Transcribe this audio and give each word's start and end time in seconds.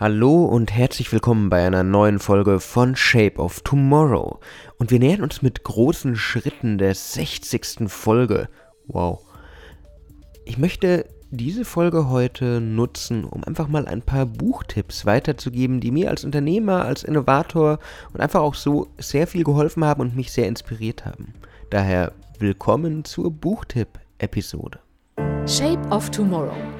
Hallo 0.00 0.46
und 0.46 0.72
herzlich 0.72 1.12
willkommen 1.12 1.50
bei 1.50 1.66
einer 1.66 1.82
neuen 1.82 2.20
Folge 2.20 2.58
von 2.58 2.96
Shape 2.96 3.36
of 3.36 3.60
Tomorrow. 3.60 4.40
Und 4.78 4.90
wir 4.90 4.98
nähern 4.98 5.20
uns 5.20 5.42
mit 5.42 5.62
großen 5.62 6.16
Schritten 6.16 6.78
der 6.78 6.94
60. 6.94 7.80
Folge. 7.88 8.48
Wow. 8.86 9.20
Ich 10.46 10.56
möchte 10.56 11.04
diese 11.30 11.66
Folge 11.66 12.08
heute 12.08 12.62
nutzen, 12.62 13.24
um 13.26 13.44
einfach 13.44 13.68
mal 13.68 13.86
ein 13.86 14.00
paar 14.00 14.24
Buchtipps 14.24 15.04
weiterzugeben, 15.04 15.80
die 15.80 15.90
mir 15.90 16.08
als 16.08 16.24
Unternehmer, 16.24 16.86
als 16.86 17.04
Innovator 17.04 17.78
und 18.14 18.22
einfach 18.22 18.40
auch 18.40 18.54
so 18.54 18.88
sehr 18.96 19.26
viel 19.26 19.44
geholfen 19.44 19.84
haben 19.84 20.00
und 20.00 20.16
mich 20.16 20.32
sehr 20.32 20.48
inspiriert 20.48 21.04
haben. 21.04 21.34
Daher 21.68 22.12
willkommen 22.38 23.04
zur 23.04 23.30
Buchtipp-Episode. 23.30 24.78
Shape 25.44 25.86
of 25.90 26.10
Tomorrow 26.10 26.79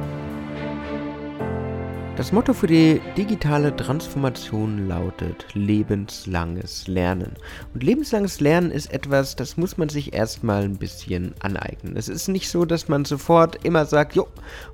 Das 2.21 2.31
Motto 2.31 2.53
für 2.53 2.67
die 2.67 3.01
digitale 3.17 3.75
Transformation 3.75 4.87
lautet 4.87 5.47
lebenslanges 5.55 6.85
Lernen. 6.87 7.31
Und 7.73 7.81
lebenslanges 7.81 8.39
Lernen 8.39 8.69
ist 8.69 8.93
etwas, 8.93 9.35
das 9.35 9.57
muss 9.57 9.79
man 9.79 9.89
sich 9.89 10.13
erstmal 10.13 10.61
ein 10.61 10.77
bisschen 10.77 11.33
aneignen. 11.39 11.97
Es 11.97 12.09
ist 12.09 12.27
nicht 12.27 12.51
so, 12.51 12.63
dass 12.63 12.87
man 12.87 13.05
sofort 13.05 13.65
immer 13.65 13.85
sagt, 13.85 14.13
jo, 14.13 14.27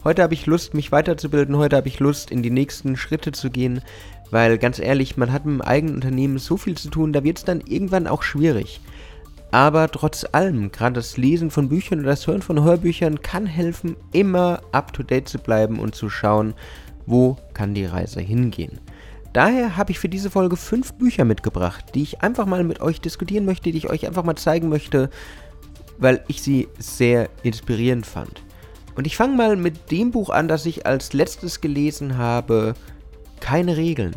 heute 0.03 0.23
habe 0.23 0.33
ich 0.33 0.45
Lust, 0.45 0.73
mich 0.73 0.91
weiterzubilden, 0.91 1.55
heute 1.55 1.77
habe 1.77 1.87
ich 1.87 2.01
Lust, 2.01 2.31
in 2.31 2.43
die 2.43 2.49
nächsten 2.49 2.97
Schritte 2.97 3.31
zu 3.31 3.49
gehen. 3.49 3.79
Weil 4.29 4.57
ganz 4.57 4.77
ehrlich, 4.77 5.15
man 5.15 5.31
hat 5.31 5.45
mit 5.45 5.53
dem 5.53 5.61
eigenen 5.61 5.95
Unternehmen 5.95 6.39
so 6.39 6.57
viel 6.57 6.75
zu 6.75 6.89
tun, 6.89 7.13
da 7.13 7.23
wird 7.23 7.37
es 7.37 7.45
dann 7.45 7.61
irgendwann 7.61 8.07
auch 8.07 8.23
schwierig. 8.23 8.81
Aber 9.51 9.89
trotz 9.89 10.25
allem, 10.33 10.73
gerade 10.73 10.95
das 10.95 11.15
Lesen 11.15 11.51
von 11.51 11.69
Büchern 11.69 12.01
oder 12.01 12.09
das 12.09 12.27
Hören 12.27 12.41
von 12.41 12.61
Hörbüchern 12.61 13.21
kann 13.21 13.45
helfen, 13.45 13.95
immer 14.11 14.59
up-to-date 14.73 15.29
zu 15.29 15.39
bleiben 15.39 15.79
und 15.79 15.95
zu 15.95 16.09
schauen, 16.09 16.53
wo 17.07 17.37
kann 17.53 17.73
die 17.73 17.85
Reise 17.85 18.21
hingehen. 18.21 18.79
Daher 19.33 19.77
habe 19.77 19.91
ich 19.91 19.99
für 19.99 20.09
diese 20.09 20.29
Folge 20.29 20.55
fünf 20.55 20.93
Bücher 20.93 21.25
mitgebracht, 21.25 21.85
die 21.95 22.03
ich 22.03 22.21
einfach 22.21 22.45
mal 22.45 22.63
mit 22.63 22.81
euch 22.81 23.01
diskutieren 23.01 23.45
möchte, 23.45 23.71
die 23.71 23.77
ich 23.77 23.89
euch 23.89 24.05
einfach 24.05 24.23
mal 24.23 24.35
zeigen 24.35 24.69
möchte, 24.69 25.09
weil 25.97 26.23
ich 26.27 26.41
sie 26.41 26.67
sehr 26.77 27.29
inspirierend 27.43 28.05
fand. 28.05 28.43
Und 28.95 29.05
ich 29.05 29.15
fange 29.15 29.35
mal 29.35 29.55
mit 29.55 29.91
dem 29.91 30.11
Buch 30.11 30.29
an, 30.29 30.47
das 30.47 30.65
ich 30.65 30.85
als 30.85 31.13
letztes 31.13 31.61
gelesen 31.61 32.17
habe, 32.17 32.73
keine 33.39 33.77
Regeln. 33.77 34.15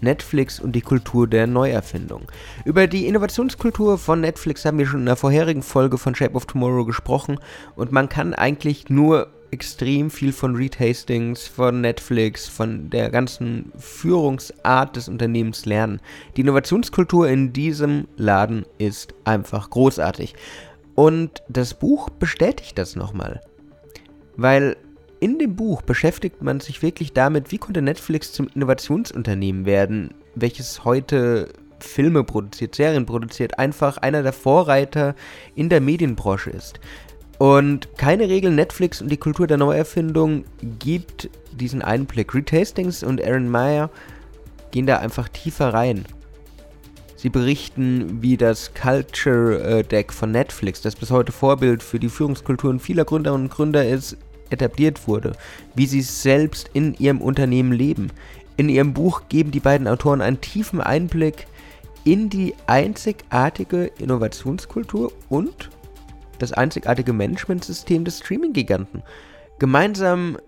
Netflix 0.00 0.60
und 0.60 0.72
die 0.72 0.80
Kultur 0.80 1.26
der 1.26 1.46
Neuerfindung. 1.46 2.22
Über 2.64 2.86
die 2.86 3.06
Innovationskultur 3.06 3.98
von 3.98 4.20
Netflix 4.20 4.64
haben 4.64 4.78
wir 4.78 4.86
schon 4.86 5.00
in 5.00 5.06
der 5.06 5.16
vorherigen 5.16 5.62
Folge 5.62 5.98
von 5.98 6.14
Shape 6.14 6.34
of 6.34 6.46
Tomorrow 6.46 6.84
gesprochen 6.84 7.38
und 7.74 7.92
man 7.92 8.08
kann 8.08 8.34
eigentlich 8.34 8.90
nur 8.90 9.28
extrem 9.50 10.10
viel 10.10 10.32
von 10.32 10.54
Reed 10.54 10.78
Hastings, 10.78 11.46
von 11.46 11.80
Netflix, 11.80 12.46
von 12.46 12.90
der 12.90 13.10
ganzen 13.10 13.72
Führungsart 13.78 14.96
des 14.96 15.08
Unternehmens 15.08 15.66
lernen. 15.66 16.00
Die 16.36 16.42
Innovationskultur 16.42 17.28
in 17.28 17.52
diesem 17.52 18.08
Laden 18.16 18.66
ist 18.78 19.14
einfach 19.24 19.70
großartig. 19.70 20.34
Und 20.94 21.42
das 21.48 21.74
Buch 21.74 22.10
bestätigt 22.10 22.76
das 22.76 22.96
nochmal. 22.96 23.40
Weil 24.36 24.76
in 25.20 25.38
dem 25.38 25.56
Buch 25.56 25.82
beschäftigt 25.82 26.42
man 26.42 26.60
sich 26.60 26.82
wirklich 26.82 27.12
damit, 27.12 27.50
wie 27.50 27.58
konnte 27.58 27.82
Netflix 27.82 28.32
zum 28.32 28.48
Innovationsunternehmen 28.54 29.66
werden, 29.66 30.14
welches 30.34 30.84
heute 30.84 31.48
Filme 31.80 32.24
produziert, 32.24 32.74
Serien 32.74 33.06
produziert, 33.06 33.58
einfach 33.58 33.98
einer 33.98 34.22
der 34.22 34.32
Vorreiter 34.32 35.14
in 35.54 35.68
der 35.68 35.80
Medienbranche 35.80 36.50
ist. 36.50 36.80
Und 37.38 37.96
keine 37.96 38.28
Regel 38.28 38.50
Netflix 38.50 39.00
und 39.00 39.10
die 39.10 39.16
Kultur 39.16 39.46
der 39.46 39.56
Neuerfindung 39.56 40.44
gibt 40.80 41.30
diesen 41.52 41.82
Einblick. 41.82 42.34
Reed 42.34 42.50
Hastings 42.52 43.04
und 43.04 43.24
Aaron 43.24 43.48
Meyer 43.48 43.90
gehen 44.72 44.86
da 44.86 44.98
einfach 44.98 45.28
tiefer 45.28 45.72
rein. 45.72 46.04
Sie 47.14 47.30
berichten, 47.30 48.22
wie 48.22 48.36
das 48.36 48.74
Culture 48.74 49.60
äh, 49.60 49.82
Deck 49.82 50.12
von 50.12 50.30
Netflix, 50.30 50.82
das 50.82 50.94
bis 50.94 51.10
heute 51.10 51.32
Vorbild 51.32 51.82
für 51.82 51.98
die 51.98 52.08
Führungskulturen 52.08 52.78
vieler 52.78 53.04
Gründerinnen 53.04 53.46
und 53.46 53.52
Gründer 53.52 53.88
ist, 53.88 54.16
etabliert 54.50 55.06
wurde, 55.06 55.32
wie 55.74 55.86
sie 55.86 56.00
selbst 56.00 56.70
in 56.72 56.94
ihrem 56.94 57.20
Unternehmen 57.20 57.72
leben. 57.72 58.10
In 58.56 58.68
ihrem 58.68 58.94
Buch 58.94 59.22
geben 59.28 59.50
die 59.50 59.60
beiden 59.60 59.86
Autoren 59.86 60.20
einen 60.20 60.40
tiefen 60.40 60.80
Einblick 60.80 61.46
in 62.04 62.30
die 62.30 62.54
einzigartige 62.66 63.90
Innovationskultur 63.98 65.12
und 65.28 65.70
das 66.38 66.52
einzigartige 66.52 67.12
Managementsystem 67.12 68.04
des 68.04 68.18
Streaming-Giganten. 68.18 69.02
Gemeinsam 69.58 70.38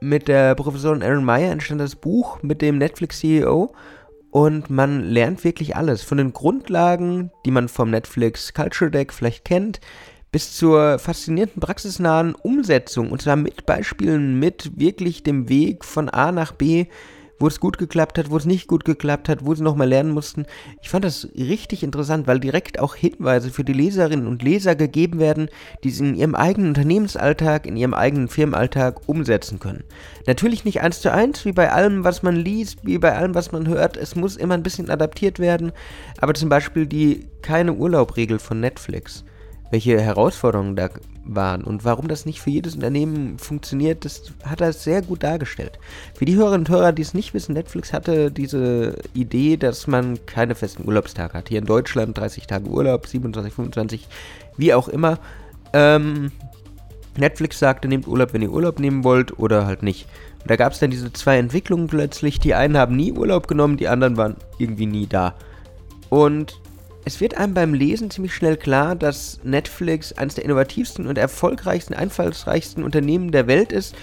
mit 0.00 0.28
der 0.28 0.54
Professorin 0.54 1.02
Aaron 1.02 1.24
Meyer 1.24 1.52
entstand 1.52 1.80
das 1.80 1.96
Buch 1.96 2.42
mit 2.42 2.62
dem 2.62 2.78
Netflix-CEO 2.78 3.72
und 4.30 4.70
man 4.70 5.02
lernt 5.02 5.42
wirklich 5.44 5.76
alles. 5.76 6.02
Von 6.02 6.18
den 6.18 6.32
Grundlagen, 6.32 7.30
die 7.44 7.50
man 7.50 7.68
vom 7.68 7.90
Netflix 7.90 8.54
Culture 8.54 8.90
Deck 8.90 9.12
vielleicht 9.12 9.44
kennt, 9.44 9.80
bis 10.30 10.54
zur 10.54 10.98
faszinierenden 10.98 11.60
praxisnahen 11.60 12.34
Umsetzung 12.34 13.10
und 13.10 13.22
zwar 13.22 13.36
mit 13.36 13.64
Beispielen, 13.64 14.38
mit 14.38 14.78
wirklich 14.78 15.22
dem 15.22 15.48
Weg 15.48 15.84
von 15.84 16.08
A 16.08 16.32
nach 16.32 16.52
B, 16.52 16.86
wo 17.38 17.46
es 17.46 17.60
gut 17.60 17.78
geklappt 17.78 18.18
hat, 18.18 18.30
wo 18.30 18.36
es 18.36 18.44
nicht 18.44 18.66
gut 18.66 18.84
geklappt 18.84 19.28
hat, 19.28 19.44
wo 19.44 19.54
sie 19.54 19.62
nochmal 19.62 19.88
lernen 19.88 20.10
mussten. 20.10 20.46
Ich 20.82 20.88
fand 20.88 21.04
das 21.04 21.28
richtig 21.36 21.82
interessant, 21.82 22.26
weil 22.26 22.40
direkt 22.40 22.78
auch 22.80 22.94
Hinweise 22.94 23.50
für 23.50 23.64
die 23.64 23.72
Leserinnen 23.72 24.26
und 24.26 24.42
Leser 24.42 24.74
gegeben 24.74 25.18
werden, 25.18 25.48
die 25.84 25.90
sie 25.90 26.08
in 26.08 26.14
ihrem 26.14 26.34
eigenen 26.34 26.68
Unternehmensalltag, 26.68 27.66
in 27.66 27.76
ihrem 27.76 27.94
eigenen 27.94 28.28
Firmenalltag 28.28 29.08
umsetzen 29.08 29.58
können. 29.58 29.84
Natürlich 30.26 30.64
nicht 30.64 30.80
eins 30.80 31.00
zu 31.00 31.12
eins, 31.12 31.44
wie 31.44 31.52
bei 31.52 31.70
allem, 31.72 32.04
was 32.04 32.22
man 32.22 32.36
liest, 32.36 32.84
wie 32.84 32.98
bei 32.98 33.16
allem, 33.16 33.34
was 33.34 33.52
man 33.52 33.68
hört. 33.68 33.96
Es 33.96 34.16
muss 34.16 34.36
immer 34.36 34.54
ein 34.54 34.62
bisschen 34.62 34.90
adaptiert 34.90 35.38
werden, 35.38 35.72
aber 36.20 36.34
zum 36.34 36.48
Beispiel 36.48 36.86
die 36.86 37.26
keine 37.42 37.74
Urlaubregel 37.74 38.38
von 38.38 38.60
Netflix 38.60 39.24
welche 39.70 40.00
Herausforderungen 40.00 40.76
da 40.76 40.88
waren 41.34 41.62
und 41.62 41.84
warum 41.84 42.08
das 42.08 42.26
nicht 42.26 42.40
für 42.40 42.50
jedes 42.50 42.74
Unternehmen 42.74 43.38
funktioniert, 43.38 44.04
das 44.04 44.32
hat 44.44 44.60
er 44.60 44.72
sehr 44.72 45.02
gut 45.02 45.22
dargestellt. 45.22 45.78
Für 46.14 46.24
die 46.24 46.36
Hörerinnen 46.36 46.66
und 46.66 46.68
Hörer, 46.68 46.92
die 46.92 47.02
es 47.02 47.14
nicht 47.14 47.34
wissen, 47.34 47.52
Netflix 47.52 47.92
hatte 47.92 48.30
diese 48.30 48.96
Idee, 49.14 49.56
dass 49.56 49.86
man 49.86 50.24
keine 50.26 50.54
festen 50.54 50.86
Urlaubstage 50.86 51.34
hat. 51.34 51.48
Hier 51.48 51.58
in 51.58 51.66
Deutschland 51.66 52.16
30 52.16 52.46
Tage 52.46 52.68
Urlaub, 52.68 53.06
27, 53.06 53.52
25, 53.52 54.08
wie 54.56 54.74
auch 54.74 54.88
immer. 54.88 55.18
Ähm, 55.72 56.32
Netflix 57.16 57.58
sagte, 57.58 57.88
nehmt 57.88 58.06
Urlaub, 58.06 58.32
wenn 58.32 58.42
ihr 58.42 58.52
Urlaub 58.52 58.78
nehmen 58.78 59.04
wollt 59.04 59.38
oder 59.38 59.66
halt 59.66 59.82
nicht. 59.82 60.06
Und 60.42 60.50
da 60.50 60.56
gab 60.56 60.72
es 60.72 60.78
dann 60.78 60.90
diese 60.90 61.12
zwei 61.12 61.38
Entwicklungen 61.38 61.88
plötzlich. 61.88 62.38
Die 62.38 62.54
einen 62.54 62.76
haben 62.76 62.96
nie 62.96 63.12
Urlaub 63.12 63.48
genommen, 63.48 63.76
die 63.76 63.88
anderen 63.88 64.16
waren 64.16 64.36
irgendwie 64.58 64.86
nie 64.86 65.06
da. 65.06 65.34
Und 66.10 66.60
es 67.08 67.22
wird 67.22 67.38
einem 67.38 67.54
beim 67.54 67.72
Lesen 67.72 68.10
ziemlich 68.10 68.34
schnell 68.34 68.58
klar, 68.58 68.94
dass 68.94 69.40
Netflix 69.42 70.12
eines 70.12 70.34
der 70.34 70.44
innovativsten 70.44 71.06
und 71.06 71.16
erfolgreichsten, 71.16 71.94
einfallsreichsten 71.94 72.84
Unternehmen 72.84 73.32
der 73.32 73.46
Welt 73.46 73.72
ist. 73.72 73.96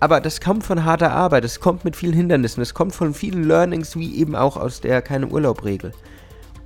Aber 0.00 0.22
das 0.22 0.40
kommt 0.40 0.64
von 0.64 0.86
harter 0.86 1.10
Arbeit, 1.12 1.44
es 1.44 1.60
kommt 1.60 1.84
mit 1.84 1.94
vielen 1.94 2.14
Hindernissen, 2.14 2.62
es 2.62 2.72
kommt 2.72 2.94
von 2.94 3.12
vielen 3.12 3.44
Learnings, 3.44 3.96
wie 3.96 4.16
eben 4.16 4.34
auch 4.34 4.56
aus 4.56 4.80
der 4.80 5.02
keine 5.02 5.26
Urlaubregel. 5.26 5.92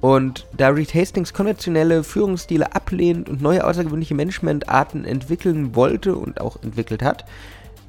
Und 0.00 0.46
da 0.56 0.68
Reed 0.68 0.94
Hastings 0.94 1.32
konventionelle 1.32 2.04
Führungsstile 2.04 2.76
ablehnt 2.76 3.28
und 3.28 3.42
neue 3.42 3.66
außergewöhnliche 3.66 4.14
Managementarten 4.14 5.04
entwickeln 5.04 5.74
wollte 5.74 6.14
und 6.14 6.40
auch 6.40 6.62
entwickelt 6.62 7.02
hat, 7.02 7.24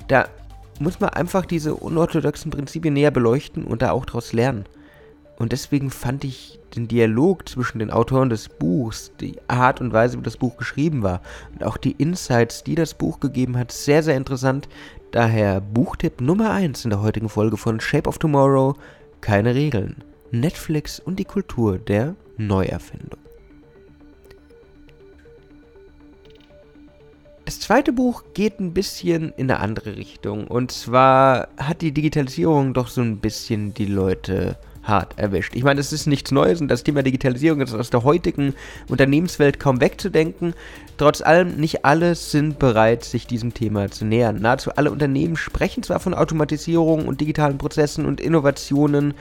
da 0.08 0.26
muss 0.80 1.00
man 1.00 1.12
einfach 1.12 1.46
diese 1.46 1.76
unorthodoxen 1.76 2.50
Prinzipien 2.50 2.96
näher 2.96 3.12
beleuchten 3.12 3.64
und 3.66 3.84
da 3.84 3.92
auch 3.92 4.08
daraus 4.08 4.34
lernen. 4.34 4.66
Und 5.44 5.52
deswegen 5.52 5.90
fand 5.90 6.24
ich 6.24 6.58
den 6.74 6.88
Dialog 6.88 7.50
zwischen 7.50 7.80
den 7.80 7.92
Autoren 7.92 8.30
des 8.30 8.48
Buchs, 8.48 9.12
die 9.20 9.36
Art 9.50 9.82
und 9.82 9.92
Weise, 9.92 10.18
wie 10.18 10.24
das 10.24 10.38
Buch 10.38 10.56
geschrieben 10.56 11.04
war 11.04 11.22
und 11.52 11.66
auch 11.66 11.76
die 11.76 11.92
Insights, 11.92 12.64
die 12.64 12.76
das 12.76 12.94
Buch 12.94 13.20
gegeben 13.20 13.58
hat, 13.58 13.70
sehr, 13.74 14.04
sehr 14.04 14.16
interessant. 14.16 14.70
Daher 15.12 15.60
Buchtipp 15.60 16.22
Nummer 16.22 16.52
1 16.52 16.86
in 16.86 16.92
der 16.92 17.02
heutigen 17.02 17.28
Folge 17.28 17.58
von 17.58 17.82
Shape 17.82 18.08
of 18.08 18.20
Tomorrow, 18.20 18.78
keine 19.20 19.54
Regeln. 19.54 19.98
Netflix 20.32 21.02
und 21.02 21.20
die 21.20 21.26
Kultur 21.26 21.78
der 21.78 22.16
Neuerfindung. 22.38 23.20
Das 27.44 27.60
zweite 27.60 27.92
Buch 27.92 28.24
geht 28.34 28.62
ein 28.62 28.74
bisschen 28.74 29.34
in 29.36 29.52
eine 29.52 29.60
andere 29.60 29.98
Richtung. 29.98 30.48
Und 30.48 30.72
zwar 30.72 31.50
hat 31.58 31.82
die 31.82 31.92
Digitalisierung 31.92 32.74
doch 32.74 32.88
so 32.88 33.02
ein 33.02 33.18
bisschen 33.18 33.74
die 33.74 33.88
Leute 33.88 34.56
hart 34.84 35.18
erwischt. 35.18 35.56
Ich 35.56 35.64
meine, 35.64 35.80
es 35.80 35.94
ist 35.94 36.08
nichts 36.08 36.32
Neues 36.32 36.62
und 36.62 36.68
das 36.68 36.84
Thema 36.84 37.04
Digitalisierung 37.04 37.62
ist 37.62 37.74
aus 37.74 37.90
der 37.90 38.04
heutigen 38.04 38.54
Unternehmenswelt 38.90 39.60
kaum 39.60 39.82
wegzudenken. 39.82 40.54
Trotz 40.98 41.22
allem, 41.22 41.56
nicht 41.56 41.86
alle 41.86 42.16
sind 42.16 42.60
bereit, 42.60 43.04
sich 43.04 43.26
diesem 43.26 43.54
Thema 43.54 43.90
zu 43.90 44.06
nähern. 44.06 44.42
Nahezu 44.42 44.72
alle 44.76 44.92
Unternehmen 44.92 45.38
sprechen 45.38 45.84
zwar 45.84 46.00
von 46.00 46.14
Automatisierung 46.14 47.08
und 47.08 47.22
digitalen 47.22 47.58
Prozessen 47.58 48.06
und 48.06 48.22
Innovationen, 48.22 49.14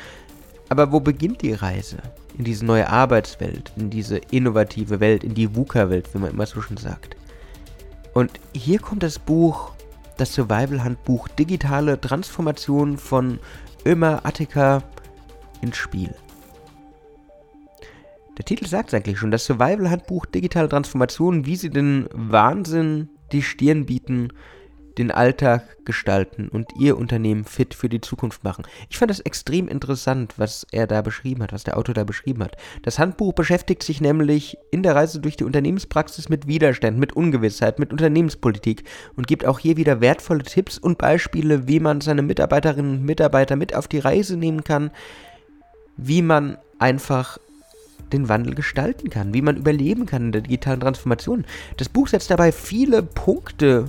Aber 0.68 0.90
wo 0.90 1.00
beginnt 1.00 1.42
die 1.42 1.52
Reise? 1.52 1.98
In 2.38 2.44
diese 2.44 2.64
neue 2.64 2.88
Arbeitswelt, 2.88 3.72
in 3.76 3.90
diese 3.90 4.16
innovative 4.30 5.00
Welt, 5.00 5.22
in 5.22 5.34
die 5.34 5.54
VUCA-Welt, 5.54 6.08
wie 6.14 6.18
man 6.18 6.30
immer 6.30 6.46
so 6.46 6.62
schön 6.62 6.78
sagt. 6.78 7.14
Und 8.14 8.30
hier 8.54 8.78
kommt 8.78 9.02
das 9.02 9.18
Buch, 9.18 9.72
das 10.16 10.32
Survival-Handbuch 10.34 11.28
Digitale 11.28 12.00
Transformation 12.00 12.96
von 12.96 13.38
Ömer 13.84 14.24
Attika 14.24 14.82
ins 15.62 15.76
Spiel. 15.76 16.14
Der 18.38 18.44
Titel 18.44 18.66
sagt 18.66 18.88
es 18.88 18.94
eigentlich 18.94 19.18
schon, 19.18 19.30
das 19.30 19.44
Survival-Handbuch 19.44 20.26
Digitale 20.26 20.68
Transformation, 20.68 21.46
wie 21.46 21.56
sie 21.56 21.70
den 21.70 22.08
Wahnsinn 22.12 23.08
die 23.32 23.42
Stirn 23.42 23.86
bieten 23.86 24.32
den 24.98 25.10
Alltag 25.10 25.84
gestalten 25.84 26.48
und 26.48 26.70
ihr 26.78 26.96
Unternehmen 26.96 27.44
fit 27.44 27.74
für 27.74 27.88
die 27.88 28.00
Zukunft 28.00 28.44
machen. 28.44 28.64
Ich 28.88 28.98
fand 28.98 29.10
das 29.10 29.20
extrem 29.20 29.68
interessant, 29.68 30.34
was 30.36 30.66
er 30.70 30.86
da 30.86 31.02
beschrieben 31.02 31.42
hat, 31.42 31.52
was 31.52 31.64
der 31.64 31.76
Autor 31.76 31.94
da 31.94 32.04
beschrieben 32.04 32.42
hat. 32.42 32.56
Das 32.82 32.98
Handbuch 32.98 33.32
beschäftigt 33.32 33.82
sich 33.82 34.00
nämlich 34.00 34.58
in 34.70 34.82
der 34.82 34.94
Reise 34.94 35.20
durch 35.20 35.36
die 35.36 35.44
Unternehmenspraxis 35.44 36.28
mit 36.28 36.46
Widerstand, 36.46 36.98
mit 36.98 37.14
Ungewissheit, 37.14 37.78
mit 37.78 37.90
Unternehmenspolitik 37.90 38.84
und 39.16 39.26
gibt 39.26 39.46
auch 39.46 39.58
hier 39.58 39.76
wieder 39.76 40.00
wertvolle 40.00 40.42
Tipps 40.42 40.78
und 40.78 40.98
Beispiele, 40.98 41.68
wie 41.68 41.80
man 41.80 42.00
seine 42.00 42.22
Mitarbeiterinnen 42.22 42.98
und 42.98 43.04
Mitarbeiter 43.04 43.56
mit 43.56 43.74
auf 43.74 43.88
die 43.88 43.98
Reise 43.98 44.36
nehmen 44.36 44.64
kann, 44.64 44.90
wie 45.96 46.22
man 46.22 46.58
einfach 46.78 47.38
den 48.12 48.28
Wandel 48.28 48.54
gestalten 48.54 49.10
kann, 49.10 49.32
wie 49.32 49.42
man 49.42 49.56
überleben 49.56 50.06
kann 50.06 50.26
in 50.26 50.32
der 50.32 50.42
digitalen 50.42 50.80
Transformation. 50.80 51.44
Das 51.76 51.88
Buch 51.88 52.08
setzt 52.08 52.30
dabei 52.30 52.52
viele 52.52 53.02
Punkte 53.02 53.86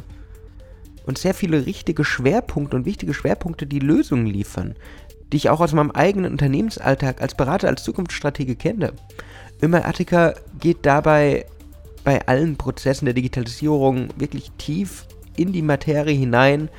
und 1.05 1.17
sehr 1.17 1.33
viele 1.33 1.65
richtige 1.65 2.05
Schwerpunkte 2.05 2.75
und 2.75 2.85
wichtige 2.85 3.13
Schwerpunkte, 3.13 3.65
die 3.65 3.79
Lösungen 3.79 4.25
liefern, 4.25 4.75
die 5.31 5.37
ich 5.37 5.49
auch 5.49 5.59
aus 5.59 5.73
meinem 5.73 5.91
eigenen 5.91 6.31
Unternehmensalltag 6.31 7.21
als 7.21 7.35
Berater, 7.35 7.67
als 7.67 7.83
Zukunftsstratege 7.83 8.55
kenne. 8.55 8.93
Immer 9.59 9.85
Attica 9.85 10.33
geht 10.59 10.85
dabei 10.85 11.45
bei 12.03 12.25
allen 12.27 12.57
Prozessen 12.57 13.05
der 13.05 13.13
Digitalisierung 13.13 14.09
wirklich 14.17 14.51
tief 14.57 15.05
in 15.35 15.51
die 15.51 15.61
Materie 15.61 16.15
hinein 16.15 16.69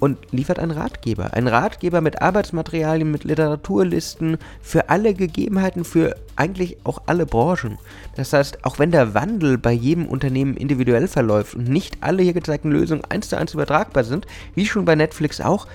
und 0.00 0.18
liefert 0.32 0.58
einen 0.58 0.70
Ratgeber. 0.70 1.34
Ein 1.34 1.48
Ratgeber 1.48 2.00
mit 2.00 2.20
Arbeitsmaterialien, 2.20 3.10
mit 3.10 3.24
Literaturlisten 3.24 4.38
für 4.60 4.90
alle 4.90 5.14
Gegebenheiten, 5.14 5.84
für 5.84 6.16
eigentlich 6.36 6.76
auch 6.84 7.02
alle 7.06 7.26
Branchen. 7.26 7.78
Das 8.16 8.32
heißt, 8.32 8.64
auch 8.64 8.78
wenn 8.78 8.90
der 8.90 9.14
Wandel 9.14 9.58
bei 9.58 9.72
jedem 9.72 10.06
Unternehmen 10.06 10.56
individuell 10.56 11.08
verläuft 11.08 11.54
und 11.54 11.68
nicht 11.68 11.98
alle 12.00 12.22
hier 12.22 12.32
gezeigten 12.32 12.70
Lösungen 12.70 13.04
eins 13.08 13.28
zu 13.28 13.36
eins 13.36 13.54
übertragbar 13.54 14.04
sind, 14.04 14.26
wie 14.54 14.66
schon 14.66 14.84
bei 14.84 14.94
Netflix 14.94 15.40
auch, 15.40 15.66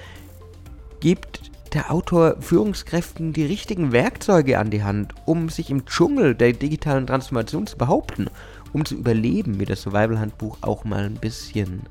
gibt 0.99 1.49
der 1.73 1.91
Autor 1.91 2.37
Führungskräften 2.39 3.31
die 3.31 3.45
richtigen 3.45 3.91
Werkzeuge 3.91 4.57
an 4.57 4.71
die 4.71 4.83
Hand, 4.83 5.13
um 5.25 5.49
sich 5.49 5.69
im 5.69 5.85
Dschungel 5.85 6.33
der 6.33 6.53
digitalen 6.53 7.07
Transformation 7.07 7.67
zu 7.67 7.77
behaupten, 7.77 8.27
um 8.73 8.85
zu 8.85 8.95
überleben, 8.95 9.59
wie 9.59 9.65
das 9.65 9.83
Survival-Handbuch 9.83 10.57
auch 10.61 10.83
mal 10.83 11.03
ein 11.03 11.15
bisschen, 11.15 11.83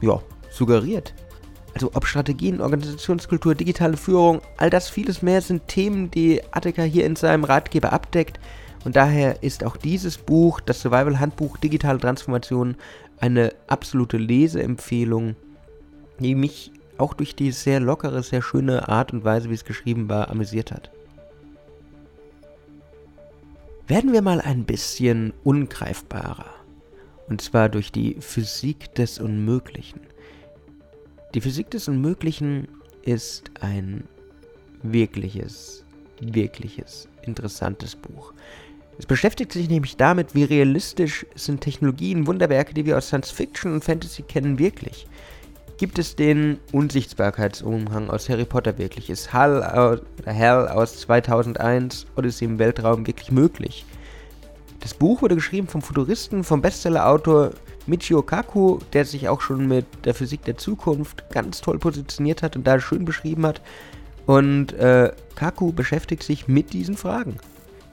ja, 0.00 0.20
suggeriert. 0.50 1.14
Also 1.76 1.90
ob 1.92 2.06
Strategien, 2.06 2.62
Organisationskultur, 2.62 3.54
digitale 3.54 3.98
Führung, 3.98 4.40
all 4.56 4.70
das 4.70 4.88
vieles 4.88 5.20
mehr 5.20 5.42
sind 5.42 5.68
Themen, 5.68 6.10
die 6.10 6.40
Attica 6.52 6.80
hier 6.80 7.04
in 7.04 7.16
seinem 7.16 7.44
Ratgeber 7.44 7.92
abdeckt. 7.92 8.40
Und 8.86 8.96
daher 8.96 9.42
ist 9.42 9.62
auch 9.62 9.76
dieses 9.76 10.16
Buch, 10.16 10.60
das 10.60 10.80
Survival 10.80 11.20
Handbuch 11.20 11.58
Digitale 11.58 11.98
Transformation, 11.98 12.76
eine 13.20 13.52
absolute 13.66 14.16
Leseempfehlung, 14.16 15.36
die 16.18 16.34
mich 16.34 16.72
auch 16.96 17.12
durch 17.12 17.36
die 17.36 17.52
sehr 17.52 17.78
lockere, 17.78 18.22
sehr 18.22 18.40
schöne 18.40 18.88
Art 18.88 19.12
und 19.12 19.24
Weise, 19.24 19.50
wie 19.50 19.54
es 19.54 19.66
geschrieben 19.66 20.08
war, 20.08 20.30
amüsiert 20.30 20.72
hat. 20.72 20.90
Werden 23.86 24.14
wir 24.14 24.22
mal 24.22 24.40
ein 24.40 24.64
bisschen 24.64 25.34
ungreifbarer. 25.44 26.54
Und 27.28 27.42
zwar 27.42 27.68
durch 27.68 27.92
die 27.92 28.16
Physik 28.18 28.94
des 28.94 29.18
Unmöglichen. 29.18 30.00
Die 31.36 31.42
Physik 31.42 31.70
des 31.70 31.86
Unmöglichen 31.86 32.66
ist 33.02 33.50
ein 33.60 34.04
wirkliches, 34.82 35.84
wirkliches, 36.18 37.10
interessantes 37.26 37.94
Buch. 37.94 38.32
Es 38.98 39.04
beschäftigt 39.04 39.52
sich 39.52 39.68
nämlich 39.68 39.98
damit, 39.98 40.34
wie 40.34 40.44
realistisch 40.44 41.26
sind 41.34 41.60
Technologien, 41.60 42.26
Wunderwerke, 42.26 42.72
die 42.72 42.86
wir 42.86 42.96
aus 42.96 43.08
Science 43.08 43.32
Fiction 43.32 43.74
und 43.74 43.84
Fantasy 43.84 44.22
kennen, 44.22 44.58
wirklich. 44.58 45.06
Gibt 45.76 45.98
es 45.98 46.16
den 46.16 46.58
Unsichtbarkeitsumhang 46.72 48.08
aus 48.08 48.30
Harry 48.30 48.46
Potter 48.46 48.78
wirklich? 48.78 49.10
Ist 49.10 49.34
Hal, 49.34 50.00
Hell 50.24 50.68
aus 50.68 51.00
2001 51.00 52.06
Odyssey 52.16 52.46
im 52.46 52.58
Weltraum 52.58 53.06
wirklich 53.06 53.30
möglich? 53.30 53.84
Das 54.80 54.94
Buch 54.94 55.20
wurde 55.20 55.34
geschrieben 55.34 55.68
vom 55.68 55.82
Futuristen, 55.82 56.44
vom 56.44 56.62
Bestsellerautor 56.62 57.50
Michio 57.86 58.22
Kaku, 58.22 58.78
der 58.92 59.04
sich 59.04 59.28
auch 59.28 59.40
schon 59.40 59.68
mit 59.68 59.86
der 60.04 60.14
Physik 60.14 60.44
der 60.44 60.56
Zukunft 60.56 61.28
ganz 61.30 61.60
toll 61.60 61.78
positioniert 61.78 62.42
hat 62.42 62.56
und 62.56 62.66
da 62.66 62.80
schön 62.80 63.04
beschrieben 63.04 63.46
hat. 63.46 63.60
Und 64.26 64.72
äh, 64.74 65.12
Kaku 65.36 65.72
beschäftigt 65.72 66.22
sich 66.22 66.48
mit 66.48 66.72
diesen 66.72 66.96
Fragen. 66.96 67.36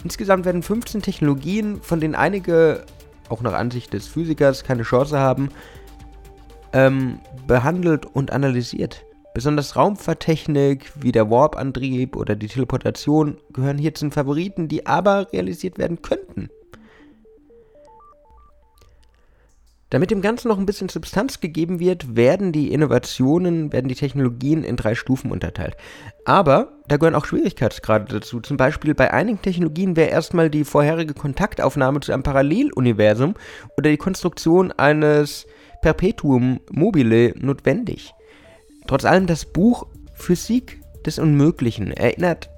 Insgesamt 0.04 0.46
werden 0.46 0.64
15 0.64 1.02
Technologien, 1.02 1.82
von 1.82 2.00
denen 2.00 2.16
einige, 2.16 2.86
auch 3.30 3.42
nach 3.42 3.54
Ansicht 3.54 3.94
des 3.94 4.08
Physikers, 4.08 4.64
keine 4.64 4.84
Chance 4.84 5.18
haben, 5.20 5.50
ähm, 6.74 7.20
behandelt 7.48 8.06
und 8.06 8.32
analysiert. 8.32 9.06
Besonders 9.34 9.76
Raumfahrttechnik 9.76 10.92
wie 11.00 11.12
der 11.12 11.30
Warp-Antrieb 11.30 12.16
oder 12.16 12.36
die 12.36 12.48
Teleportation 12.48 13.38
gehören 13.52 13.78
hier 13.78 13.94
zu 13.94 14.06
den 14.06 14.12
Favoriten, 14.12 14.68
die 14.68 14.86
aber 14.86 15.32
realisiert 15.32 15.78
werden 15.78 16.02
könnten. 16.02 16.50
Damit 19.94 20.10
dem 20.10 20.24
Ganzen 20.24 20.48
noch 20.48 20.58
ein 20.58 20.66
bisschen 20.66 20.90
Substanz 20.90 21.40
gegeben 21.40 21.80
wird, 21.80 22.16
werden 22.16 22.52
die 22.52 22.74
Innovationen, 22.74 23.72
werden 23.72 23.90
die 23.90 23.94
Technologien 23.94 24.64
in 24.64 24.76
drei 24.76 24.96
Stufen 24.96 25.30
unterteilt. 25.30 25.78
Aber 26.26 26.72
da 26.88 26.98
gehören 26.98 27.14
auch 27.14 27.26
Schwierigkeitsgrade 27.28 28.12
dazu. 28.12 28.40
Zum 28.40 28.58
Beispiel 28.58 28.96
bei 28.96 29.14
einigen 29.14 29.40
Technologien 29.40 29.96
wäre 29.96 30.10
erstmal 30.10 30.50
die 30.50 30.64
vorherige 30.64 31.14
Kontaktaufnahme 31.14 32.00
zu 32.00 32.12
einem 32.12 32.24
Paralleluniversum 32.24 33.36
oder 33.78 33.92
die 33.92 33.98
Konstruktion 33.98 34.72
eines 34.72 35.46
Perpetuum 35.84 36.60
mobile 36.72 37.36
notwendig. 37.38 38.16
Trotz 38.88 39.06
allem 39.06 39.28
das 39.28 39.46
Buch 39.46 39.86
Physik 40.16 40.82
des 41.06 41.20
Unmöglichen 41.20 41.92
erinnert 41.92 42.50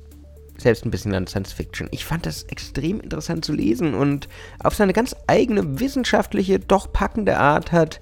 selbst 0.58 0.86
ein 0.86 0.92
bisschen 0.92 1.14
an 1.14 1.28
Science 1.28 1.52
Fiction. 1.52 1.88
Ich 1.92 2.06
fand 2.06 2.26
das 2.26 2.44
extrem 2.44 3.00
interessant 3.00 3.46
zu 3.46 3.54
lesen 3.54 3.94
und 3.94 4.28
auf 4.64 4.76
seine 4.76 4.94
ganz 4.94 5.16
eigene 5.28 5.80
wissenschaftliche, 5.80 6.60
doch 6.60 6.92
packende 6.92 7.38
Art 7.38 7.72
hat 7.72 8.02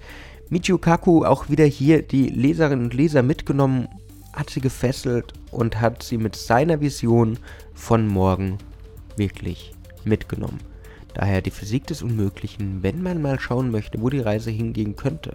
Michio 0.50 0.78
Kaku 0.78 1.26
auch 1.26 1.50
wieder 1.50 1.66
hier 1.66 2.02
die 2.02 2.28
Leserinnen 2.28 2.86
und 2.86 2.94
Leser 2.94 3.24
mitgenommen, 3.24 3.88
hat 4.34 4.50
sie 4.50 4.62
gefesselt 4.62 5.34
und 5.52 5.82
hat 5.82 6.04
sie 6.04 6.18
mit 6.18 6.36
seiner 6.36 6.82
Vision 6.82 7.40
von 7.74 8.08
morgen 8.08 8.58
wirklich 9.16 9.74
mitgenommen. 10.04 10.60
Daher 11.14 11.42
die 11.42 11.52
Physik 11.52 11.88
des 11.88 12.02
Unmöglichen, 12.02 12.82
wenn 12.82 13.02
man 13.04 13.22
mal 13.22 13.40
schauen 13.40 13.72
möchte, 13.72 14.02
wo 14.02 14.10
die 14.10 14.20
Reise 14.20 14.50
hingehen 14.50 14.96
könnte. 14.96 15.34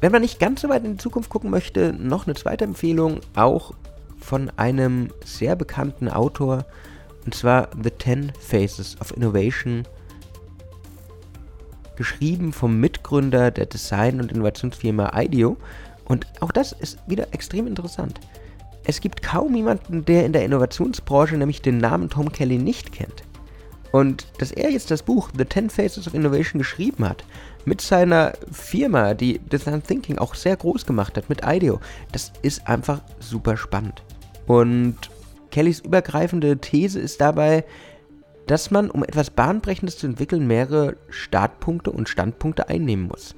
Wenn 0.00 0.12
man 0.12 0.22
nicht 0.22 0.38
ganz 0.38 0.60
so 0.60 0.68
weit 0.68 0.84
in 0.84 0.92
die 0.92 1.02
Zukunft 1.02 1.30
gucken 1.30 1.50
möchte, 1.50 1.92
noch 1.92 2.26
eine 2.26 2.34
zweite 2.34 2.64
Empfehlung, 2.64 3.20
auch 3.34 3.74
von 4.18 4.50
einem 4.56 5.10
sehr 5.24 5.56
bekannten 5.56 6.08
Autor, 6.08 6.64
und 7.24 7.34
zwar 7.34 7.68
The 7.82 7.90
Ten 7.90 8.32
Faces 8.40 8.96
of 9.00 9.16
Innovation, 9.16 9.84
geschrieben 11.96 12.52
vom 12.52 12.78
Mitgründer 12.78 13.50
der 13.50 13.66
Design- 13.66 14.20
und 14.20 14.30
Innovationsfirma 14.30 15.12
IDEO. 15.14 15.56
Und 16.04 16.26
auch 16.40 16.52
das 16.52 16.72
ist 16.72 16.98
wieder 17.06 17.34
extrem 17.34 17.66
interessant. 17.66 18.20
Es 18.84 19.00
gibt 19.00 19.22
kaum 19.22 19.54
jemanden, 19.54 20.04
der 20.04 20.24
in 20.24 20.32
der 20.32 20.44
Innovationsbranche 20.44 21.36
nämlich 21.36 21.60
den 21.60 21.78
Namen 21.78 22.08
Tom 22.08 22.32
Kelly 22.32 22.56
nicht 22.56 22.92
kennt. 22.92 23.24
Und 23.90 24.26
dass 24.38 24.52
er 24.52 24.70
jetzt 24.70 24.90
das 24.90 25.02
Buch 25.02 25.30
The 25.36 25.44
Ten 25.44 25.70
Faces 25.70 26.06
of 26.06 26.14
Innovation 26.14 26.58
geschrieben 26.58 27.06
hat, 27.06 27.24
mit 27.68 27.80
seiner 27.80 28.32
Firma, 28.50 29.14
die 29.14 29.38
Design 29.38 29.82
Thinking 29.82 30.18
auch 30.18 30.34
sehr 30.34 30.56
groß 30.56 30.86
gemacht 30.86 31.16
hat, 31.16 31.28
mit 31.28 31.42
IDEO, 31.44 31.80
das 32.12 32.32
ist 32.42 32.66
einfach 32.66 33.02
super 33.20 33.56
spannend. 33.56 34.02
Und 34.46 34.96
Kellys 35.50 35.80
übergreifende 35.80 36.58
These 36.58 36.98
ist 36.98 37.20
dabei, 37.20 37.64
dass 38.46 38.70
man, 38.70 38.90
um 38.90 39.04
etwas 39.04 39.30
Bahnbrechendes 39.30 39.98
zu 39.98 40.06
entwickeln, 40.06 40.46
mehrere 40.46 40.96
Startpunkte 41.10 41.90
und 41.90 42.08
Standpunkte 42.08 42.68
einnehmen 42.68 43.08
muss. 43.08 43.34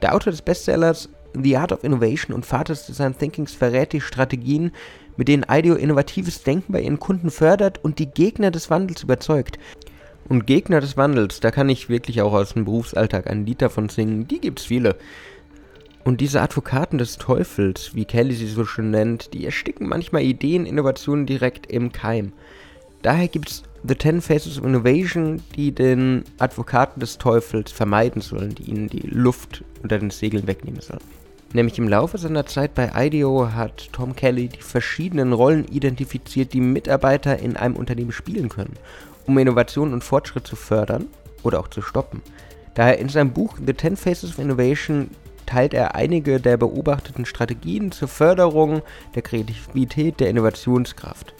Der 0.00 0.14
Autor 0.14 0.30
des 0.30 0.42
Bestsellers 0.42 1.10
The 1.34 1.56
Art 1.56 1.72
of 1.72 1.84
Innovation 1.84 2.34
und 2.34 2.46
Vater 2.46 2.72
des 2.72 2.86
Design 2.86 3.16
Thinkings 3.16 3.52
verrät 3.52 3.92
die 3.92 4.00
Strategien, 4.00 4.72
mit 5.16 5.28
denen 5.28 5.44
IDEO 5.48 5.74
innovatives 5.74 6.42
Denken 6.42 6.72
bei 6.72 6.80
ihren 6.80 6.98
Kunden 6.98 7.30
fördert 7.30 7.82
und 7.84 7.98
die 7.98 8.10
Gegner 8.10 8.50
des 8.50 8.70
Wandels 8.70 9.02
überzeugt. 9.02 9.58
Und 10.28 10.46
Gegner 10.46 10.80
des 10.80 10.96
Wandels, 10.96 11.40
da 11.40 11.50
kann 11.50 11.68
ich 11.68 11.88
wirklich 11.88 12.22
auch 12.22 12.32
aus 12.32 12.54
dem 12.54 12.64
Berufsalltag 12.64 13.28
ein 13.28 13.44
Lied 13.44 13.60
davon 13.60 13.88
singen, 13.88 14.26
die 14.26 14.40
gibt's 14.40 14.64
viele. 14.64 14.96
Und 16.04 16.20
diese 16.20 16.42
Advokaten 16.42 16.98
des 16.98 17.16
Teufels, 17.16 17.94
wie 17.94 18.04
Kelly 18.04 18.34
sie 18.34 18.46
so 18.46 18.64
schön 18.64 18.90
nennt, 18.90 19.32
die 19.32 19.44
ersticken 19.44 19.88
manchmal 19.88 20.22
Ideen, 20.22 20.66
Innovationen 20.66 21.26
direkt 21.26 21.66
im 21.66 21.92
Keim. 21.92 22.32
Daher 23.02 23.28
gibt 23.28 23.50
es 23.50 23.62
The 23.86 23.94
Ten 23.94 24.22
Faces 24.22 24.58
of 24.58 24.64
Innovation, 24.64 25.42
die 25.56 25.72
den 25.72 26.24
Advokaten 26.38 27.00
des 27.00 27.18
Teufels 27.18 27.70
vermeiden 27.70 28.22
sollen, 28.22 28.54
die 28.54 28.70
ihnen 28.70 28.88
die 28.88 29.06
Luft 29.06 29.62
unter 29.82 29.98
den 29.98 30.10
Segeln 30.10 30.46
wegnehmen 30.46 30.80
sollen. 30.80 31.02
Nämlich 31.52 31.78
im 31.78 31.88
Laufe 31.88 32.18
seiner 32.18 32.46
Zeit 32.46 32.74
bei 32.74 32.90
IDEO 32.94 33.52
hat 33.52 33.90
Tom 33.92 34.16
Kelly 34.16 34.48
die 34.48 34.62
verschiedenen 34.62 35.32
Rollen 35.32 35.66
identifiziert, 35.66 36.52
die 36.52 36.60
Mitarbeiter 36.60 37.38
in 37.38 37.56
einem 37.56 37.76
Unternehmen 37.76 38.10
spielen 38.10 38.48
können, 38.48 38.74
um 39.26 39.38
Innovation 39.38 39.92
und 39.92 40.04
Fortschritt 40.04 40.46
zu 40.46 40.56
fördern 40.56 41.06
oder 41.42 41.60
auch 41.60 41.68
zu 41.68 41.82
stoppen. 41.82 42.22
Daher 42.74 42.98
in 42.98 43.08
seinem 43.08 43.32
Buch 43.32 43.56
The 43.64 43.74
Ten 43.74 43.96
Faces 43.96 44.30
of 44.30 44.38
Innovation 44.38 45.10
teilt 45.46 45.74
er 45.74 45.94
einige 45.94 46.40
der 46.40 46.56
beobachteten 46.56 47.24
Strategien 47.24 47.92
zur 47.92 48.08
Förderung 48.08 48.82
der 49.14 49.22
Kreativität, 49.22 50.20
der 50.20 50.30
Innovationskraft. 50.30 51.34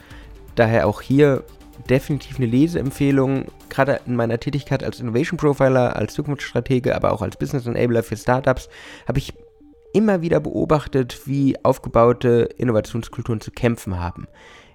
Daher 0.54 0.86
auch 0.86 1.00
hier 1.00 1.42
definitiv 1.88 2.36
eine 2.36 2.46
Leseempfehlung, 2.46 3.46
gerade 3.68 4.00
in 4.06 4.16
meiner 4.16 4.38
Tätigkeit 4.38 4.84
als 4.84 5.00
Innovation 5.00 5.36
Profiler, 5.36 5.96
als 5.96 6.14
Zukunftsstratege, 6.14 6.94
aber 6.94 7.12
auch 7.12 7.22
als 7.22 7.36
Business 7.36 7.66
Enabler 7.66 8.02
für 8.02 8.16
Startups, 8.16 8.68
habe 9.06 9.18
ich 9.18 9.34
immer 9.92 10.22
wieder 10.22 10.40
beobachtet, 10.40 11.22
wie 11.26 11.56
aufgebaute 11.62 12.48
Innovationskulturen 12.56 13.40
zu 13.40 13.50
kämpfen 13.50 13.98
haben, 14.00 14.26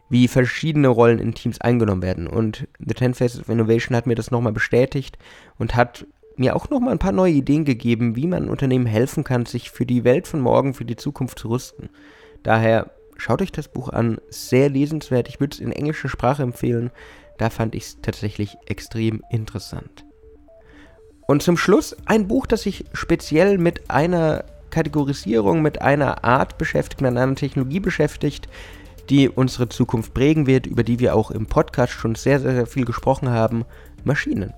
wie 0.10 0.28
verschiedene 0.28 0.88
Rollen 0.88 1.20
in 1.20 1.34
Teams 1.34 1.62
eingenommen 1.62 2.02
werden. 2.02 2.28
Und 2.28 2.68
The 2.80 2.94
Ten 2.94 3.14
Faces 3.14 3.42
of 3.42 3.50
Innovation 3.50 3.96
hat 3.96 4.08
mir 4.08 4.16
das 4.16 4.32
nochmal 4.32 4.54
bestätigt 4.54 5.18
und 5.58 5.76
hat 5.76 6.06
mir 6.36 6.56
auch 6.56 6.70
nochmal 6.70 6.94
ein 6.94 7.00
paar 7.00 7.12
neue 7.12 7.34
Ideen 7.34 7.66
gegeben, 7.66 8.16
wie 8.16 8.28
man 8.28 8.50
Unternehmen 8.50 8.86
helfen 8.86 9.24
kann, 9.24 9.46
sich 9.46 9.70
für 9.70 9.86
die 9.86 10.04
Welt 10.04 10.28
von 10.28 10.40
morgen, 10.40 10.74
für 10.74 10.86
die 10.86 10.96
Zukunft 10.96 11.38
zu 11.38 11.50
rüsten. 11.50 11.90
Daher 12.44 12.92
schaut 13.18 13.42
euch 13.42 13.52
das 13.52 13.68
Buch 13.68 13.90
an, 13.90 14.20
sehr 14.30 14.70
lesenswert. 14.70 15.28
Ich 15.28 15.40
würde 15.40 15.54
es 15.54 15.60
in 15.60 15.72
englischer 15.72 16.10
Sprache 16.10 16.44
empfehlen. 16.44 16.92
Da 17.38 17.50
fand 17.50 17.76
ich 17.76 17.84
es 17.84 18.02
tatsächlich 18.02 18.58
extrem 18.66 19.22
interessant. 19.30 20.06
Und 21.28 21.44
zum 21.44 21.58
Schluss 21.58 21.96
ein 22.06 22.28
Buch, 22.28 22.48
das 22.48 22.64
sich 22.64 22.86
speziell 22.94 23.58
mit 23.58 23.92
einer 23.92 24.46
Kategorisierung, 24.72 25.62
mit 25.62 25.82
einer 25.82 26.24
Art 26.24 26.58
beschäftigt, 26.58 27.02
mit 27.02 27.16
einer 27.16 27.36
Technologie 27.36 27.80
beschäftigt, 27.80 28.48
die 29.10 29.30
unsere 29.30 29.70
Zukunft 29.70 30.14
prägen 30.14 30.48
wird, 30.48 30.68
über 30.68 30.84
die 30.84 31.00
wir 31.00 31.16
auch 31.16 31.32
im 31.32 31.46
Podcast 31.46 31.94
schon 31.94 32.16
sehr, 32.16 32.40
sehr, 32.40 32.54
sehr 32.54 32.68
viel 32.68 32.86
gesprochen 32.86 33.30
haben, 33.30 33.66
Maschinen. 34.04 34.54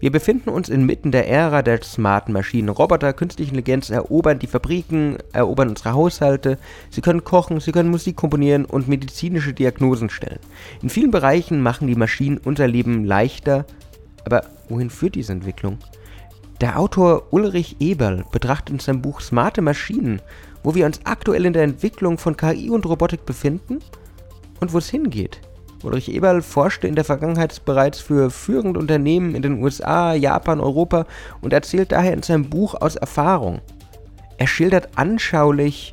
Wir 0.00 0.12
befinden 0.12 0.50
uns 0.50 0.68
inmitten 0.68 1.12
der 1.12 1.30
Ära 1.30 1.62
der 1.62 1.82
smarten 1.82 2.34
Maschinen. 2.34 2.68
Roboter, 2.68 3.14
künstliche 3.14 3.50
Intelligenz 3.50 3.88
erobern 3.88 4.38
die 4.38 4.46
Fabriken, 4.46 5.16
erobern 5.32 5.70
unsere 5.70 5.94
Haushalte. 5.94 6.58
Sie 6.90 7.00
können 7.00 7.24
kochen, 7.24 7.58
sie 7.60 7.72
können 7.72 7.90
Musik 7.90 8.16
komponieren 8.16 8.66
und 8.66 8.86
medizinische 8.86 9.54
Diagnosen 9.54 10.10
stellen. 10.10 10.40
In 10.82 10.90
vielen 10.90 11.10
Bereichen 11.10 11.62
machen 11.62 11.88
die 11.88 11.94
Maschinen 11.94 12.36
unser 12.36 12.68
Leben 12.68 13.04
leichter. 13.04 13.64
Aber 14.26 14.44
wohin 14.68 14.90
führt 14.90 15.14
diese 15.14 15.32
Entwicklung? 15.32 15.78
Der 16.60 16.78
Autor 16.78 17.24
Ulrich 17.32 17.76
Eberl 17.80 18.24
betrachtet 18.30 18.70
in 18.70 18.78
seinem 18.78 19.02
Buch 19.02 19.20
Smarte 19.20 19.60
Maschinen, 19.60 20.22
wo 20.62 20.74
wir 20.74 20.86
uns 20.86 21.00
aktuell 21.04 21.46
in 21.46 21.52
der 21.52 21.64
Entwicklung 21.64 22.16
von 22.16 22.36
KI 22.36 22.70
und 22.70 22.86
Robotik 22.86 23.26
befinden 23.26 23.80
und 24.60 24.72
wo 24.72 24.78
es 24.78 24.88
hingeht. 24.88 25.40
Ulrich 25.82 26.10
Eberl 26.10 26.42
forschte 26.42 26.86
in 26.86 26.94
der 26.94 27.04
Vergangenheit 27.04 27.64
bereits 27.64 27.98
für 27.98 28.30
führende 28.30 28.80
Unternehmen 28.80 29.34
in 29.34 29.42
den 29.42 29.62
USA, 29.62 30.14
Japan, 30.14 30.60
Europa 30.60 31.06
und 31.42 31.52
erzählt 31.52 31.92
daher 31.92 32.14
in 32.14 32.22
seinem 32.22 32.48
Buch 32.48 32.74
aus 32.80 32.96
Erfahrung. 32.96 33.60
Er 34.38 34.46
schildert 34.46 34.96
anschaulich, 34.96 35.92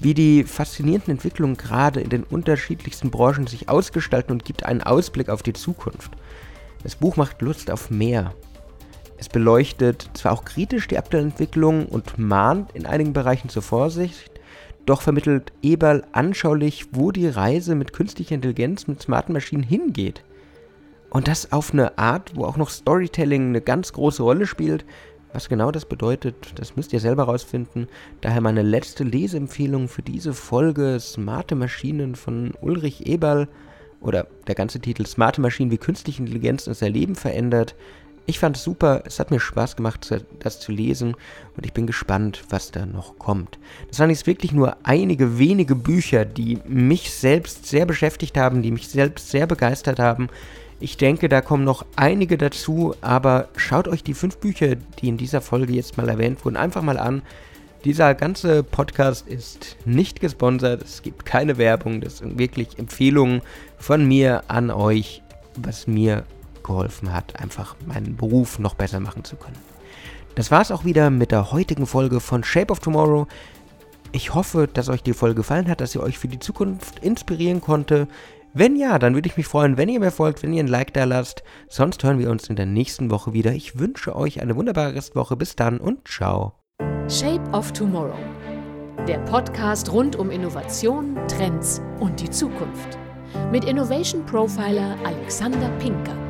wie 0.00 0.14
die 0.14 0.44
faszinierenden 0.44 1.12
Entwicklungen 1.12 1.56
gerade 1.56 2.00
in 2.00 2.10
den 2.10 2.24
unterschiedlichsten 2.24 3.10
Branchen 3.10 3.46
sich 3.46 3.68
ausgestalten 3.68 4.32
und 4.32 4.44
gibt 4.44 4.64
einen 4.64 4.82
Ausblick 4.82 5.28
auf 5.28 5.42
die 5.42 5.52
Zukunft. 5.52 6.12
Das 6.82 6.96
Buch 6.96 7.16
macht 7.16 7.42
Lust 7.42 7.70
auf 7.70 7.90
mehr. 7.90 8.32
Es 9.18 9.28
beleuchtet 9.28 10.10
zwar 10.14 10.32
auch 10.32 10.44
kritisch 10.44 10.88
die 10.88 10.98
aktuellen 10.98 11.30
Entwicklungen 11.30 11.86
und 11.86 12.18
mahnt 12.18 12.72
in 12.72 12.86
einigen 12.86 13.12
Bereichen 13.12 13.48
zur 13.48 13.62
Vorsicht, 13.62 14.30
doch 14.84 15.02
vermittelt 15.02 15.52
Eberl 15.62 16.04
anschaulich, 16.12 16.86
wo 16.92 17.10
die 17.10 17.26
Reise 17.26 17.74
mit 17.74 17.92
künstlicher 17.92 18.36
Intelligenz, 18.36 18.86
mit 18.86 19.02
smarten 19.02 19.32
Maschinen 19.32 19.64
hingeht. 19.64 20.22
Und 21.10 21.28
das 21.28 21.52
auf 21.52 21.72
eine 21.72 21.98
Art, 21.98 22.36
wo 22.36 22.44
auch 22.44 22.56
noch 22.56 22.70
Storytelling 22.70 23.48
eine 23.48 23.60
ganz 23.60 23.92
große 23.92 24.22
Rolle 24.22 24.46
spielt. 24.46 24.84
Was 25.32 25.48
genau 25.48 25.70
das 25.70 25.84
bedeutet, 25.84 26.36
das 26.54 26.76
müsst 26.76 26.92
ihr 26.92 27.00
selber 27.00 27.24
rausfinden. 27.24 27.88
Daher 28.20 28.40
meine 28.40 28.62
letzte 28.62 29.02
Leseempfehlung 29.04 29.88
für 29.88 30.02
diese 30.02 30.34
Folge 30.34 30.98
Smarte 31.00 31.54
Maschinen 31.56 32.14
von 32.14 32.54
Ulrich 32.60 33.06
Eberl 33.06 33.48
oder 34.00 34.26
der 34.46 34.54
ganze 34.54 34.80
Titel 34.80 35.04
Smarte 35.04 35.40
Maschinen, 35.40 35.70
wie 35.70 35.78
künstliche 35.78 36.22
Intelligenz 36.22 36.66
unser 36.66 36.88
Leben 36.88 37.16
verändert. 37.16 37.74
Ich 38.28 38.40
fand 38.40 38.56
es 38.56 38.64
super, 38.64 39.04
es 39.06 39.20
hat 39.20 39.30
mir 39.30 39.38
Spaß 39.38 39.76
gemacht, 39.76 40.12
das 40.40 40.58
zu 40.58 40.72
lesen 40.72 41.14
und 41.56 41.64
ich 41.64 41.72
bin 41.72 41.86
gespannt, 41.86 42.42
was 42.50 42.72
da 42.72 42.84
noch 42.84 43.20
kommt. 43.20 43.56
Das 43.88 44.00
waren 44.00 44.10
jetzt 44.10 44.26
wirklich 44.26 44.50
nur 44.50 44.76
einige 44.82 45.38
wenige 45.38 45.76
Bücher, 45.76 46.24
die 46.24 46.58
mich 46.66 47.12
selbst 47.12 47.66
sehr 47.66 47.86
beschäftigt 47.86 48.36
haben, 48.36 48.62
die 48.62 48.72
mich 48.72 48.88
selbst 48.88 49.30
sehr 49.30 49.46
begeistert 49.46 50.00
haben. 50.00 50.28
Ich 50.80 50.96
denke, 50.96 51.28
da 51.28 51.40
kommen 51.40 51.62
noch 51.62 51.86
einige 51.94 52.36
dazu, 52.36 52.96
aber 53.00 53.48
schaut 53.56 53.86
euch 53.86 54.02
die 54.02 54.12
fünf 54.12 54.38
Bücher, 54.38 54.74
die 54.74 55.08
in 55.08 55.18
dieser 55.18 55.40
Folge 55.40 55.72
jetzt 55.72 55.96
mal 55.96 56.08
erwähnt 56.08 56.44
wurden, 56.44 56.56
einfach 56.56 56.82
mal 56.82 56.98
an. 56.98 57.22
Dieser 57.84 58.16
ganze 58.16 58.64
Podcast 58.64 59.28
ist 59.28 59.76
nicht 59.84 60.20
gesponsert, 60.20 60.82
es 60.82 61.02
gibt 61.02 61.24
keine 61.24 61.58
Werbung, 61.58 62.00
das 62.00 62.18
sind 62.18 62.40
wirklich 62.40 62.76
Empfehlungen 62.76 63.40
von 63.78 64.04
mir 64.04 64.42
an 64.48 64.72
euch, 64.72 65.22
was 65.56 65.86
mir 65.86 66.24
geholfen 66.66 67.12
hat, 67.12 67.40
einfach 67.40 67.76
meinen 67.86 68.16
Beruf 68.16 68.58
noch 68.58 68.74
besser 68.74 69.00
machen 69.00 69.24
zu 69.24 69.36
können. 69.36 69.56
Das 70.34 70.50
war 70.50 70.60
es 70.60 70.70
auch 70.70 70.84
wieder 70.84 71.08
mit 71.08 71.32
der 71.32 71.50
heutigen 71.50 71.86
Folge 71.86 72.20
von 72.20 72.44
Shape 72.44 72.70
of 72.70 72.80
Tomorrow. 72.80 73.26
Ich 74.12 74.34
hoffe, 74.34 74.68
dass 74.72 74.88
euch 74.88 75.02
die 75.02 75.14
Folge 75.14 75.36
gefallen 75.36 75.68
hat, 75.68 75.80
dass 75.80 75.92
sie 75.92 76.00
euch 76.00 76.18
für 76.18 76.28
die 76.28 76.38
Zukunft 76.38 76.98
inspirieren 77.00 77.60
konnte. 77.60 78.06
Wenn 78.52 78.76
ja, 78.76 78.98
dann 78.98 79.14
würde 79.14 79.28
ich 79.28 79.36
mich 79.36 79.46
freuen, 79.46 79.76
wenn 79.76 79.88
ihr 79.88 80.00
mir 80.00 80.10
folgt, 80.10 80.42
wenn 80.42 80.52
ihr 80.52 80.62
ein 80.62 80.68
Like 80.68 80.94
da 80.94 81.04
lasst. 81.04 81.42
Sonst 81.68 82.02
hören 82.04 82.18
wir 82.18 82.30
uns 82.30 82.48
in 82.48 82.56
der 82.56 82.66
nächsten 82.66 83.10
Woche 83.10 83.32
wieder. 83.32 83.52
Ich 83.52 83.78
wünsche 83.78 84.16
euch 84.16 84.40
eine 84.40 84.56
wunderbare 84.56 84.94
Restwoche. 84.94 85.36
Bis 85.36 85.56
dann 85.56 85.78
und 85.78 86.08
ciao. 86.08 86.54
Shape 87.08 87.50
of 87.52 87.72
Tomorrow. 87.72 88.18
Der 89.06 89.18
Podcast 89.20 89.92
rund 89.92 90.16
um 90.16 90.30
Innovation, 90.30 91.16
Trends 91.28 91.80
und 92.00 92.20
die 92.20 92.30
Zukunft. 92.30 92.98
Mit 93.52 93.64
Innovation 93.64 94.24
Profiler 94.24 94.96
Alexander 95.04 95.68
Pinker. 95.78 96.25